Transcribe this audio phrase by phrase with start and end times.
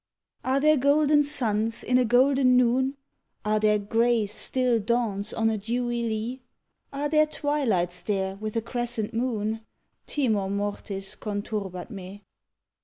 [0.49, 2.97] _Are there golden suns in a golden noon,
[3.45, 6.41] Are there grey, still dawns on a dewy lea,
[6.91, 9.61] Are there twilights there, with a crescent moon?
[10.07, 12.23] _Timor mortis conturbat me.